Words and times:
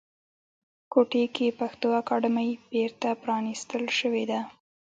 کوټې 0.91 1.23
کې 1.35 1.57
پښتو 1.59 1.87
اکاډمۍ 2.01 2.49
بیرته 2.71 3.09
پرانیستل 3.23 3.83
شوې 3.99 4.23
ده 4.31 4.39